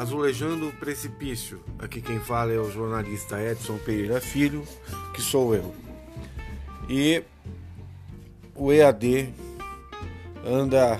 [0.00, 1.60] Azulejando o Precipício.
[1.78, 4.66] Aqui quem fala é o jornalista Edson Pereira Filho,
[5.12, 5.74] que sou eu.
[6.88, 7.22] E
[8.54, 9.30] o EAD
[10.42, 10.98] anda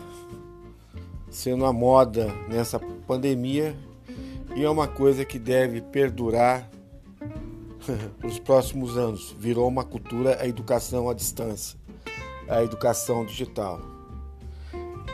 [1.31, 3.75] sendo a moda nessa pandemia
[4.55, 6.69] e é uma coisa que deve perdurar
[8.23, 9.35] os próximos anos.
[9.39, 11.79] Virou uma cultura a educação à distância,
[12.47, 13.81] a educação digital.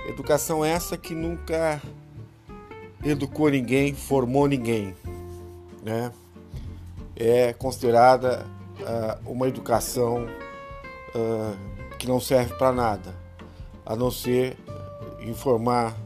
[0.08, 1.80] Educação essa que nunca
[3.10, 4.94] educou ninguém, formou ninguém,
[5.82, 6.12] né?
[7.14, 8.46] É considerada
[8.80, 10.26] uh, uma educação
[11.14, 13.14] uh, que não serve para nada,
[13.84, 14.56] a não ser
[15.20, 15.96] informar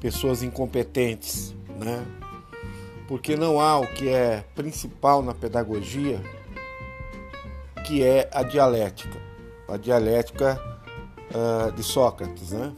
[0.00, 2.04] pessoas incompetentes, né?
[3.08, 6.20] Porque não há o que é principal na pedagogia,
[7.86, 9.20] que é a dialética,
[9.68, 10.60] a dialética
[11.34, 12.72] uh, de Sócrates, né?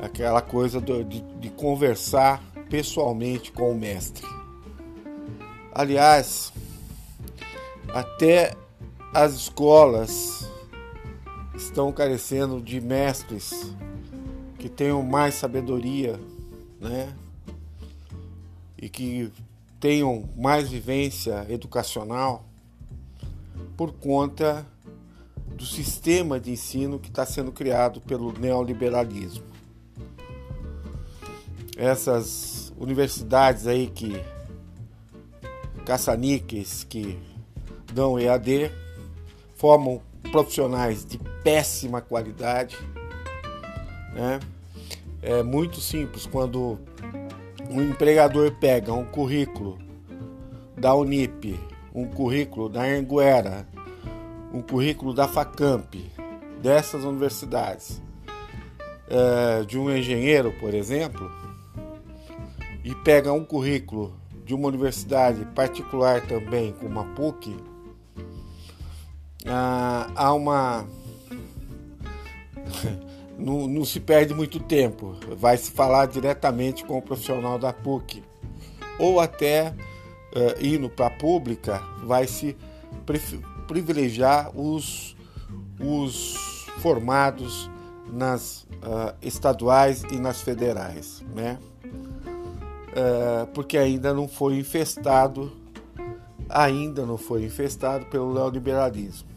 [0.00, 4.26] Aquela coisa de, de, de conversar pessoalmente com o mestre.
[5.72, 6.52] Aliás,
[7.88, 8.54] até
[9.12, 10.48] as escolas
[11.56, 13.74] estão carecendo de mestres
[14.58, 16.20] que tenham mais sabedoria,
[16.80, 17.14] né?
[18.76, 19.32] E que
[19.80, 22.44] tenham mais vivência educacional
[23.76, 24.66] por conta
[25.54, 29.44] do sistema de ensino que está sendo criado pelo neoliberalismo.
[31.78, 34.20] Essas universidades aí que
[35.86, 37.16] caça-níqueis que
[37.94, 38.70] dão EAD
[39.54, 42.76] formam profissionais de péssima qualidade.
[44.12, 44.40] Né?
[45.22, 46.78] É muito simples quando
[47.70, 49.78] um empregador pega um currículo
[50.76, 51.58] da Unip,
[51.94, 53.66] um currículo da Anguera,
[54.52, 55.94] um currículo da Facamp,
[56.60, 58.02] dessas universidades,
[59.08, 61.30] é, de um engenheiro, por exemplo,
[62.84, 64.14] e pega um currículo
[64.44, 67.54] de uma universidade particular também, como a PUC,
[69.46, 70.86] ah, há uma.
[73.38, 78.22] não, não se perde muito tempo, vai se falar diretamente com o profissional da PUC,
[78.98, 79.74] ou até
[80.34, 82.56] uh, indo para a pública, vai se
[83.66, 85.16] privilegiar os,
[85.80, 87.70] os formados
[88.12, 91.58] nas uh, estaduais e nas federais, né?
[92.98, 95.52] Uh, porque ainda não foi infestado,
[96.48, 99.28] ainda não foi infestado pelo neoliberalismo.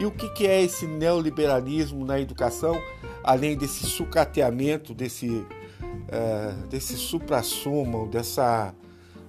[0.00, 2.80] E o que, que é esse neoliberalismo na educação,
[3.22, 8.72] além desse sucateamento, desse, uh, desse supra-sumo, dessa,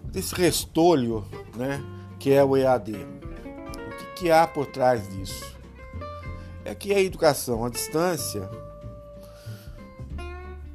[0.05, 1.25] desse restolho
[1.57, 1.83] né,
[2.17, 2.93] que é o EAD?
[2.93, 5.57] O que, que há por trás disso?
[6.63, 8.49] É que a educação à distância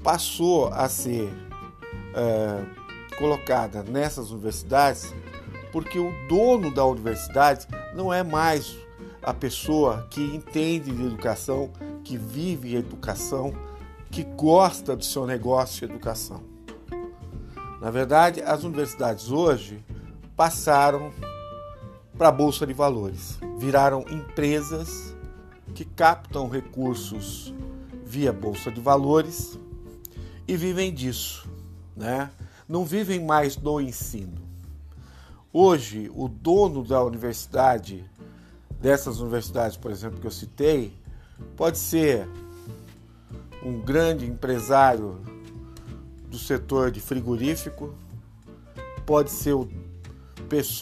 [0.03, 1.33] passou a ser
[2.15, 5.13] uh, colocada nessas universidades
[5.75, 7.67] porque o dono da universidade
[7.97, 8.79] não é mais
[9.21, 11.69] a pessoa que entende de educação,
[12.05, 13.53] que vive educação,
[14.09, 16.45] que gosta do seu negócio de educação.
[17.81, 19.85] Na verdade, as universidades hoje
[20.37, 21.11] passaram
[22.17, 25.13] para a bolsa de valores, viraram empresas
[25.75, 27.53] que captam recursos
[28.05, 29.59] via bolsa de valores
[30.47, 31.49] e vivem disso,
[31.97, 32.31] né?
[32.69, 34.43] Não vivem mais do ensino.
[35.53, 38.05] Hoje, o dono da universidade
[38.81, 40.93] dessas universidades, por exemplo, que eu citei,
[41.57, 42.29] pode ser
[43.63, 45.21] um grande empresário
[46.29, 47.95] do setor de frigorífico,
[49.07, 49.55] pode ser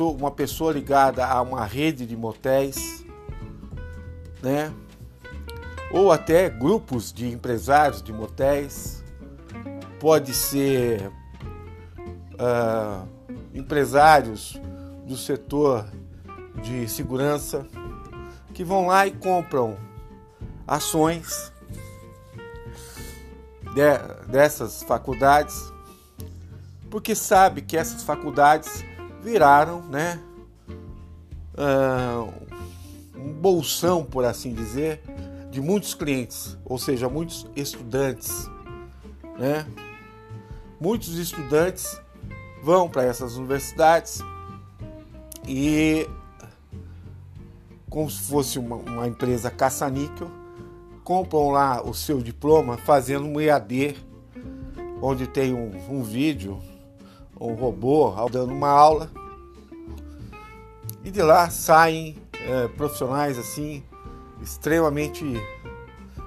[0.01, 3.05] uma pessoa ligada a uma rede de motéis,
[4.43, 4.73] né?
[5.93, 9.02] ou até grupos de empresários de motéis,
[10.03, 11.13] pode ser
[12.33, 13.09] uh,
[13.55, 14.61] empresários
[15.07, 15.87] do setor
[16.61, 17.65] de segurança
[18.53, 19.79] que vão lá e compram
[20.67, 21.53] ações
[23.77, 25.73] de, dessas faculdades,
[26.91, 28.85] porque sabe que essas faculdades
[29.23, 30.21] viraram, né,
[31.55, 32.29] uh,
[33.17, 35.01] um bolsão, por assim dizer,
[35.49, 38.51] de muitos clientes, ou seja, muitos estudantes,
[39.39, 39.65] né?
[40.83, 41.97] Muitos estudantes
[42.61, 44.19] vão para essas universidades
[45.47, 46.09] e
[47.89, 50.29] como se fosse uma, uma empresa caça-níquel,
[51.05, 53.97] compram lá o seu diploma fazendo um EAD,
[55.01, 56.61] onde tem um, um vídeo,
[57.41, 59.09] um robô dando uma aula,
[61.05, 63.85] e de lá saem é, profissionais assim
[64.43, 65.25] extremamente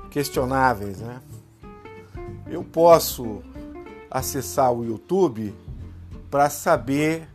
[0.10, 1.22] questionáveis, né?
[2.48, 3.44] Eu posso
[4.10, 5.54] acessar o YouTube
[6.30, 7.28] para saber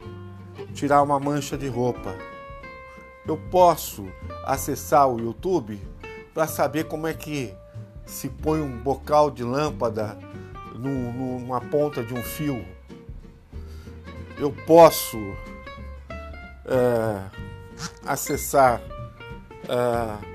[0.75, 2.15] tirar uma mancha de roupa.
[3.27, 4.07] Eu posso
[4.45, 5.81] acessar o YouTube
[6.35, 7.55] para saber como é que
[8.07, 10.19] se põe um bocal de lâmpada
[10.75, 12.65] numa ponta de um fio.
[14.39, 15.19] Eu posso
[16.65, 17.31] é,
[18.05, 18.81] acessar
[19.69, 20.31] é,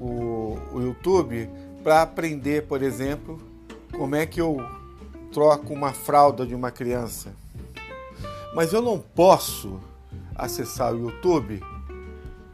[0.00, 1.50] o, o YouTube
[1.82, 3.47] para aprender, por exemplo,
[3.98, 4.58] como é que eu
[5.32, 7.32] troco uma fralda de uma criança.
[8.54, 9.80] Mas eu não posso
[10.36, 11.60] acessar o YouTube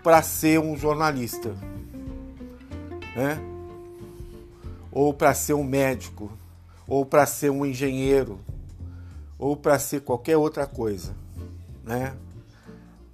[0.02, 1.55] para ser um jornalista,
[3.14, 3.38] né?
[4.91, 6.32] Ou para ser um médico,
[6.88, 8.41] ou para ser um engenheiro,
[9.38, 11.14] ou para ser qualquer outra coisa,
[11.85, 12.14] né?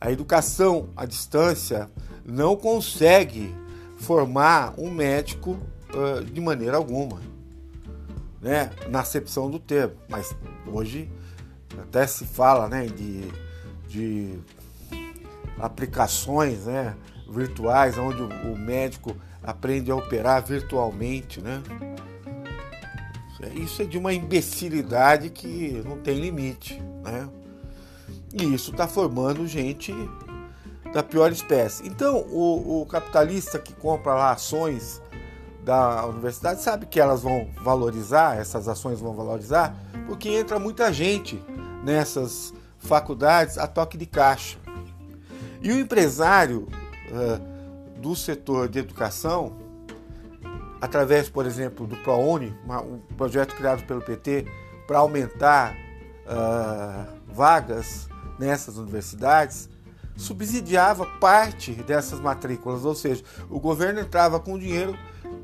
[0.00, 1.90] A educação à distância
[2.24, 3.52] não consegue
[3.98, 5.58] formar um médico
[5.92, 7.20] uh, de maneira alguma,
[8.40, 8.70] né?
[8.88, 10.34] Na acepção do termo, mas
[10.66, 11.10] hoje
[11.78, 13.28] até se fala, né, de,
[13.86, 14.38] de
[15.58, 16.96] aplicações, né,
[17.28, 21.62] virtuais, onde o médico aprende a operar virtualmente, né?
[23.54, 27.28] Isso é de uma imbecilidade que não tem limite, né?
[28.34, 29.94] E isso está formando gente
[30.92, 31.86] da pior espécie.
[31.86, 35.00] Então, o, o, capitalista que compra lá ações
[35.64, 39.74] da universidade sabe que elas vão valorizar, essas ações vão valorizar,
[40.06, 41.42] porque entra muita gente
[41.84, 44.58] nessas faculdades a toque de caixa.
[45.60, 46.66] E o empresário
[47.10, 49.56] uh, do setor de educação,
[50.80, 54.46] através, por exemplo, do ProUni, uma, um projeto criado pelo PT
[54.86, 55.74] para aumentar
[56.24, 58.08] uh, vagas
[58.38, 59.68] nessas universidades,
[60.16, 64.96] subsidiava parte dessas matrículas, ou seja, o governo entrava com dinheiro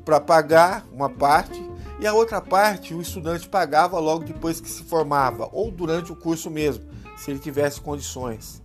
[0.03, 1.61] para pagar uma parte
[1.99, 6.15] e a outra parte o estudante pagava logo depois que se formava ou durante o
[6.15, 6.85] curso mesmo,
[7.17, 8.61] se ele tivesse condições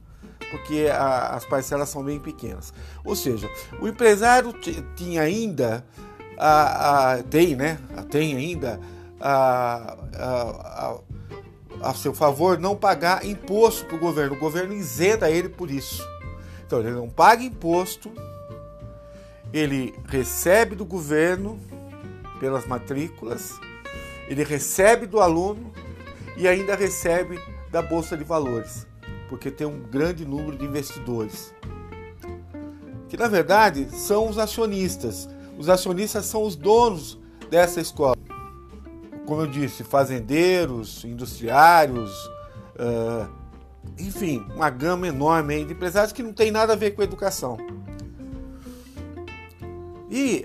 [0.52, 2.74] porque a, as parcelas são bem pequenas.
[3.02, 4.52] Ou seja, o empresário
[4.94, 5.84] tinha ainda,
[6.38, 7.78] a, a, tem, né?
[8.10, 8.78] Tem ainda
[9.18, 9.96] a,
[11.80, 14.36] a, seu favor não pagar imposto para o governo.
[14.36, 16.06] O governo isenta ele por isso.
[16.66, 18.12] Então ele não paga imposto,
[19.52, 21.58] ele recebe do governo
[22.40, 23.58] pelas matrículas,
[24.28, 25.72] ele recebe do aluno
[26.36, 27.38] e ainda recebe
[27.70, 28.86] da Bolsa de Valores
[29.32, 31.54] porque tem um grande número de investidores.
[33.08, 35.26] Que na verdade são os acionistas.
[35.56, 37.18] Os acionistas são os donos
[37.48, 38.14] dessa escola.
[39.24, 42.12] Como eu disse, fazendeiros, industriários,
[42.76, 43.26] uh,
[43.98, 47.56] enfim, uma gama enorme de empresários que não tem nada a ver com educação.
[50.14, 50.44] E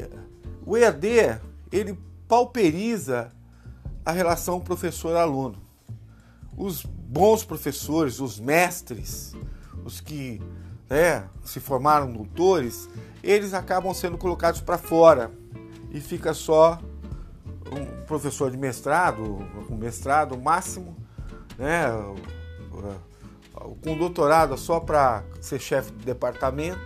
[0.65, 1.41] o EAD,
[1.73, 3.33] ele pauperiza
[4.05, 5.61] a relação professor-aluno.
[6.55, 9.35] Os bons professores, os mestres,
[9.83, 10.41] os que
[10.89, 12.89] né, se formaram doutores,
[13.21, 15.29] eles acabam sendo colocados para fora
[15.91, 16.79] e fica só
[17.69, 19.21] um professor de mestrado,
[19.69, 20.95] um mestrado máximo,
[21.57, 21.87] né,
[23.83, 26.79] com doutorado só para ser chefe de departamento,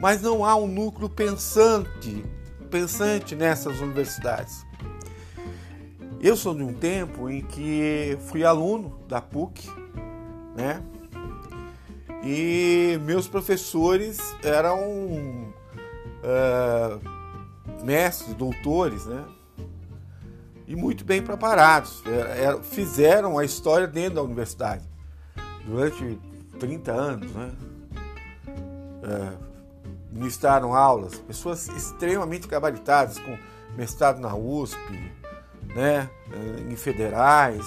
[0.00, 2.24] mas não há um núcleo pensante,
[2.70, 4.66] pensante nessas universidades.
[6.20, 9.68] Eu sou de um tempo em que fui aluno da PUC,
[10.56, 10.82] né?
[12.24, 15.52] E meus professores eram
[16.24, 17.00] uh,
[17.84, 19.24] mestres, doutores, né?
[20.66, 22.02] E muito bem preparados.
[22.06, 24.84] Era, fizeram a história dentro da universidade
[25.64, 26.18] durante
[26.58, 27.52] 30 anos, né?
[29.04, 29.45] Uh,
[30.16, 33.38] ministraram aulas, pessoas extremamente gabaritadas, com
[33.76, 34.78] mestrado na USP,
[35.74, 36.08] né,
[36.70, 37.64] em federais,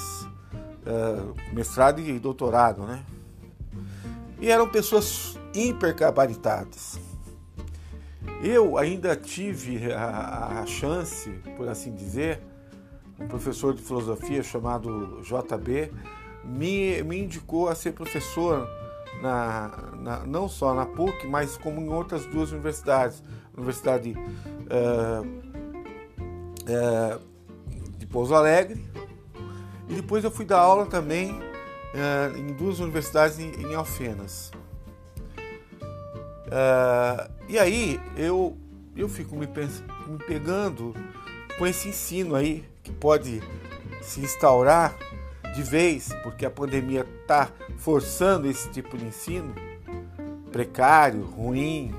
[0.85, 3.03] é, mestrado e doutorado, né?
[4.39, 6.99] E eram pessoas hipercabaritadas.
[8.41, 12.41] Eu ainda tive a, a, chance, por assim dizer,
[13.19, 15.91] um professor de filosofia chamado JB
[16.45, 18.67] me, me indicou a ser professor
[19.21, 23.23] na, na, não só na PUC, mas como em outras duas universidades,
[23.55, 24.15] Universidade
[24.69, 25.25] uh,
[26.65, 27.19] uh,
[28.09, 28.83] Pouso Alegre.
[29.87, 34.51] E depois eu fui dar aula também uh, em duas universidades em, em Alfenas.
[37.47, 38.57] E aí eu,
[38.95, 40.95] eu fico me, me pegando
[41.57, 43.43] com esse ensino aí que pode
[44.01, 44.95] se instaurar
[45.53, 49.53] de vez, porque a pandemia está forçando esse tipo de ensino
[50.51, 51.93] precário, ruim.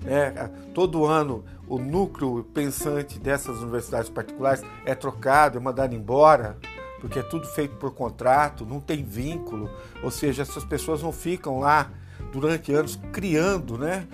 [0.00, 0.50] Né?
[0.74, 6.58] Todo ano o núcleo pensante dessas universidades particulares é trocado, é mandado embora,
[7.00, 9.70] porque é tudo feito por contrato, não tem vínculo,
[10.02, 11.90] ou seja, essas pessoas não ficam lá
[12.32, 14.06] durante anos criando, né?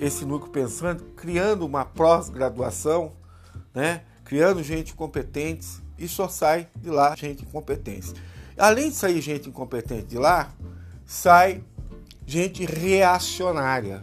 [0.00, 3.12] Esse núcleo pensando, criando uma pós-graduação,
[3.74, 4.02] né?
[4.24, 8.12] Criando gente competente e só sai de lá gente incompetente.
[8.56, 10.50] Além de sair gente incompetente de lá,
[11.04, 11.62] sai
[12.26, 14.02] gente reacionária,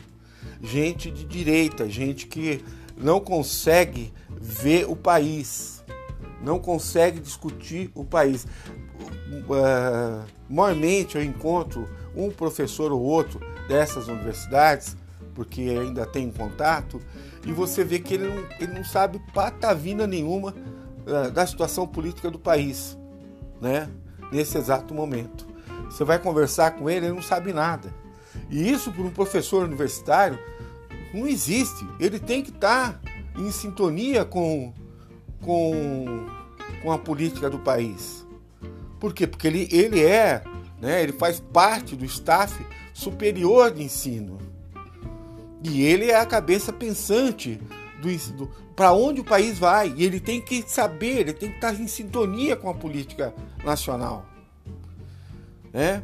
[0.62, 2.64] gente de direita, gente que
[2.96, 5.84] não consegue ver o país,
[6.42, 8.46] não consegue discutir o país.
[9.50, 10.24] Uh,
[11.16, 14.96] eu encontro um professor ou outro dessas universidades,
[15.34, 17.02] porque ainda tem contato,
[17.46, 20.54] e você vê que ele não, ele não sabe patavina nenhuma
[21.34, 22.98] da situação política do país,
[23.60, 23.90] né?
[24.34, 25.48] nesse exato momento.
[25.86, 27.94] Você vai conversar com ele, ele não sabe nada.
[28.50, 30.40] E isso para um professor universitário
[31.14, 31.88] não existe.
[32.00, 33.00] Ele tem que estar
[33.38, 34.74] em sintonia com,
[35.40, 36.26] com,
[36.82, 38.26] com a política do país.
[39.00, 39.28] Por quê?
[39.28, 40.44] Porque ele, ele é,
[40.82, 44.40] né, ele faz parte do staff superior de ensino.
[45.64, 47.60] E ele é a cabeça pensante
[48.04, 49.94] do, do para onde o país vai.
[49.96, 53.34] E ele tem que saber, ele tem que estar em sintonia com a política
[53.64, 54.26] nacional.
[55.72, 56.04] Né?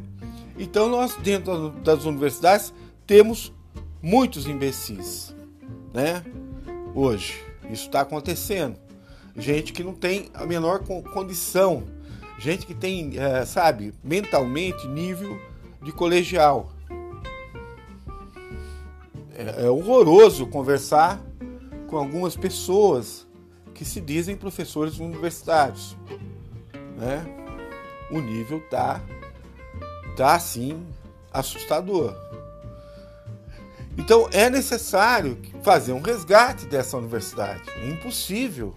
[0.57, 2.73] Então nós dentro das universidades
[3.05, 3.53] temos
[4.01, 5.35] muitos imbecis,
[5.93, 6.23] né?
[6.95, 8.77] Hoje isso está acontecendo.
[9.37, 10.79] Gente que não tem a menor
[11.13, 11.83] condição,
[12.39, 15.39] gente que tem, é, sabe, mentalmente nível
[15.81, 16.71] de colegial.
[19.35, 21.21] É, é horroroso conversar
[21.89, 23.27] com algumas pessoas
[23.73, 25.97] que se dizem professores universitários,
[26.97, 27.25] né?
[28.11, 29.01] O nível tá
[30.15, 30.85] tá assim
[31.31, 32.13] assustador.
[33.97, 37.63] Então é necessário fazer um resgate dessa universidade.
[37.77, 38.75] É impossível.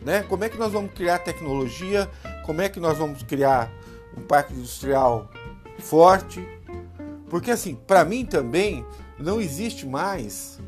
[0.00, 0.22] Né?
[0.22, 2.10] Como é que nós vamos criar tecnologia?
[2.44, 3.70] Como é que nós vamos criar
[4.16, 5.30] um parque industrial
[5.78, 6.46] forte?
[7.28, 8.84] Porque assim, para mim também
[9.18, 10.58] não existe mais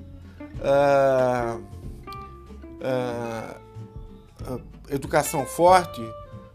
[0.61, 1.74] uh,
[2.85, 6.03] uh, educação forte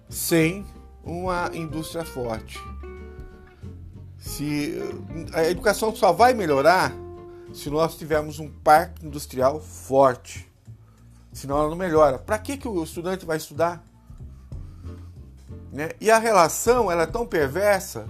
[0.09, 0.65] sem
[1.03, 2.59] uma indústria forte.
[4.17, 4.77] Se
[5.33, 6.93] a educação só vai melhorar
[7.53, 10.49] se nós tivermos um parque industrial forte.
[11.31, 12.19] Senão ela não melhora.
[12.19, 13.83] Para que, que o estudante vai estudar?
[15.71, 15.91] Né?
[15.99, 18.07] E a relação ela é tão perversa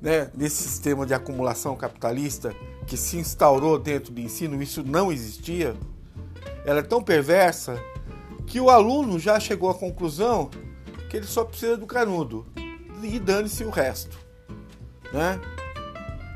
[0.00, 2.54] né, nesse sistema de acumulação capitalista
[2.86, 5.76] que se instaurou dentro do ensino, isso não existia.
[6.64, 7.82] Ela é tão perversa
[8.46, 10.50] que o aluno já chegou à conclusão
[11.08, 12.46] que ele só precisa do canudo
[13.02, 14.22] e dane-se o resto
[15.12, 15.38] né?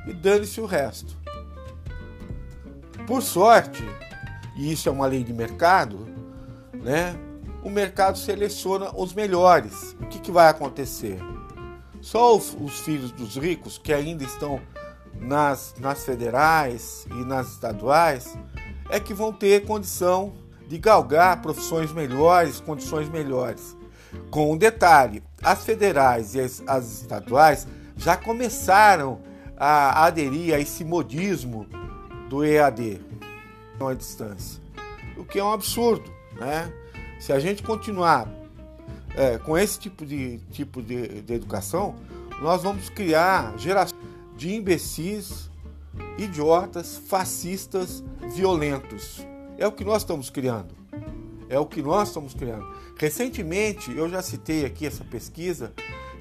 [0.06, 1.16] E dane-se o resto.
[3.06, 3.82] Por sorte,
[4.56, 6.06] e isso é uma lei de mercado,
[6.74, 7.16] né?
[7.64, 9.96] O mercado seleciona os melhores.
[10.00, 11.18] O que, que vai acontecer?
[12.00, 14.60] Só os, os filhos dos ricos que ainda estão
[15.18, 18.36] nas, nas federais e nas estaduais
[18.88, 20.32] é que vão ter condição
[20.66, 23.76] de galgar profissões melhores, condições melhores.
[24.30, 27.66] Com um detalhe: as federais e as, as estaduais
[27.96, 29.20] já começaram
[29.56, 31.66] a aderir a esse modismo
[32.28, 33.00] do EAD
[33.80, 34.60] à distância,
[35.16, 36.72] o que é um absurdo, né?
[37.20, 38.28] Se a gente continuar
[39.14, 41.94] é, com esse tipo de tipo de, de educação,
[42.40, 44.00] nós vamos criar gerações
[44.36, 45.50] de imbecis,
[46.18, 48.02] idiotas, fascistas,
[48.34, 49.26] violentos.
[49.58, 50.74] É o que nós estamos criando.
[51.48, 52.66] É o que nós estamos criando.
[52.98, 55.72] Recentemente, eu já citei aqui essa pesquisa,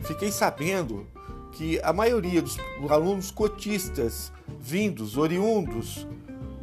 [0.02, 1.08] fiquei sabendo
[1.54, 2.58] que a maioria dos
[2.90, 6.06] alunos cotistas vindos, oriundos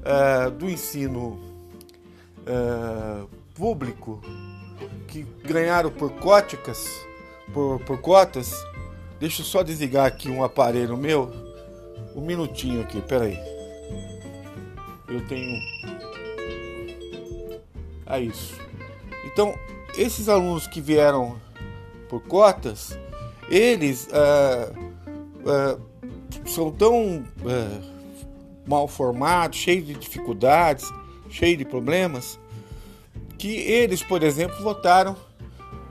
[0.03, 1.41] uh, do ensino
[2.47, 4.21] uh, público,
[5.09, 6.87] que ganharam por cóticas,
[7.53, 8.53] por, por cotas,
[9.19, 11.31] deixa eu só desligar aqui um aparelho meu,
[12.15, 13.39] um minutinho aqui, peraí.
[15.09, 15.61] Eu tenho.
[18.07, 18.55] É isso.
[19.25, 19.55] Então,
[19.97, 21.41] esses alunos que vieram
[22.09, 22.99] por cotas,
[23.49, 24.79] eles uh,
[25.41, 27.93] uh, são tão uh,
[28.67, 30.91] mal formados, cheios de dificuldades,
[31.31, 32.39] cheios de problemas,
[33.39, 35.17] que eles, por exemplo, votaram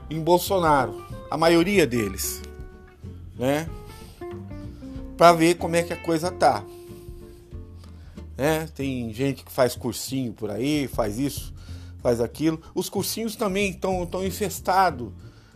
[0.08, 2.42] em Bolsonaro, a maioria deles,
[3.38, 3.68] né?
[5.22, 6.64] Para ver como é que a coisa tá.
[8.36, 8.68] Né?
[8.74, 11.54] Tem gente que faz cursinho por aí, faz isso,
[12.02, 12.60] faz aquilo.
[12.74, 15.12] Os cursinhos também estão infestados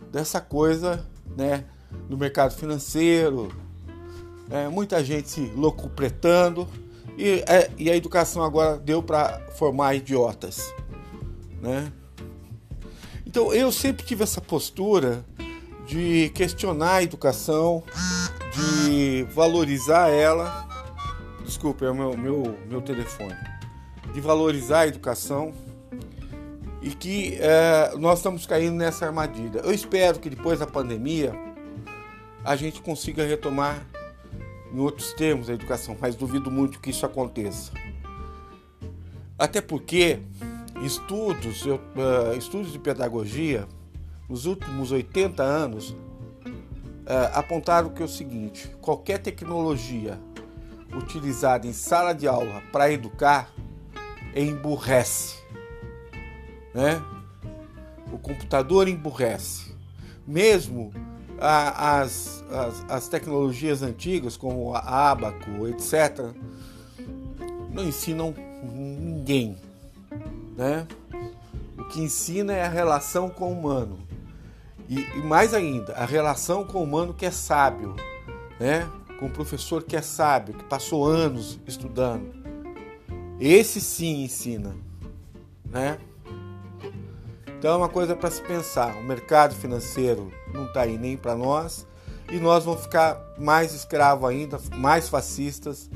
[0.09, 1.05] dessa coisa,
[1.35, 1.65] né?
[2.07, 3.49] no mercado financeiro,
[4.49, 6.65] é, muita gente se locupletando
[7.17, 10.73] e, é, e a educação agora deu para formar idiotas,
[11.61, 11.91] né?
[13.25, 15.25] Então eu sempre tive essa postura
[15.85, 17.83] de questionar a educação,
[18.57, 20.67] de valorizar ela.
[21.45, 23.35] Desculpa, é o meu, meu, meu telefone.
[24.13, 25.53] De valorizar a educação
[26.81, 29.59] e que é, nós estamos caindo nessa armadilha.
[29.59, 31.33] Eu espero que depois da pandemia
[32.43, 33.85] a gente consiga retomar
[34.73, 37.71] em outros termos a educação, mas duvido muito que isso aconteça.
[39.37, 40.19] Até porque
[40.83, 43.67] estudos, eu, uh, estudos de pedagogia
[44.27, 45.95] nos últimos 80 anos
[47.33, 50.19] apontaram que é o seguinte: qualquer tecnologia
[50.95, 53.49] utilizada em sala de aula para educar
[54.35, 55.37] emburrece.
[56.73, 57.01] Né?
[58.11, 59.75] O computador emburrece.
[60.25, 60.93] Mesmo
[61.39, 66.33] a, as, as, as, tecnologias antigas, como a abaco, etc.,
[67.71, 68.33] não ensinam
[68.63, 69.57] ninguém.
[70.55, 70.87] Né?
[71.77, 74.06] O que ensina é a relação com o humano.
[74.87, 77.95] E, e mais ainda, a relação com o humano que é sábio,
[78.59, 78.89] né?
[79.19, 82.31] com o professor que é sábio, que passou anos estudando.
[83.39, 84.75] Esse sim ensina.
[85.65, 85.97] Né?
[87.57, 88.95] Então é uma coisa para se pensar.
[88.95, 91.87] O mercado financeiro não está aí nem para nós
[92.31, 95.89] e nós vamos ficar mais escravos ainda, mais fascistas,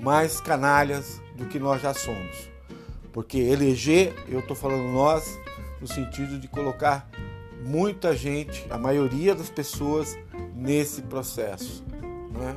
[0.00, 2.50] mais canalhas do que nós já somos.
[3.12, 5.38] Porque eleger, eu estou falando nós,
[5.80, 7.08] no sentido de colocar
[7.64, 10.18] muita gente, a maioria das pessoas,
[10.54, 11.84] nesse processo.
[12.32, 12.56] Né?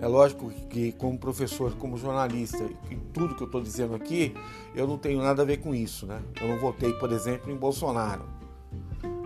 [0.00, 4.34] É lógico que, como professor, como jornalista, e tudo que eu estou dizendo aqui,
[4.74, 6.06] eu não tenho nada a ver com isso.
[6.06, 6.20] Né?
[6.40, 8.24] Eu não votei, por exemplo, em Bolsonaro.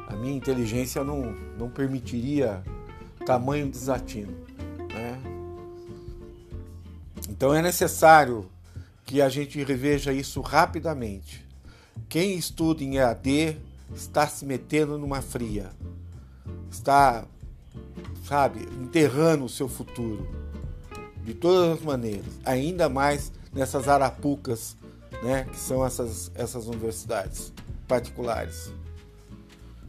[0.09, 2.63] A minha inteligência não, não permitiria
[3.25, 4.35] tamanho desatino.
[4.93, 5.21] Né?
[7.29, 8.47] Então é necessário
[9.05, 11.45] que a gente reveja isso rapidamente.
[12.09, 13.57] Quem estuda em EAD
[13.95, 15.71] está se metendo numa fria,
[16.71, 17.25] está,
[18.27, 20.27] sabe, enterrando o seu futuro
[21.25, 24.77] de todas as maneiras, ainda mais nessas arapucas,
[25.23, 27.53] né, que são essas, essas universidades
[27.89, 28.73] particulares.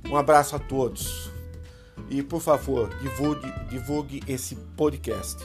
[0.10, 1.32] Um abraço a todos
[2.10, 5.44] e, por favor, divulgue, divulgue esse podcast.